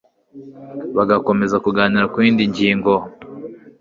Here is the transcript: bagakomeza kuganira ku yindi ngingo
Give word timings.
bagakomeza 0.95 1.55
kuganira 1.65 2.05
ku 2.11 2.17
yindi 2.25 2.43
ngingo 2.51 2.93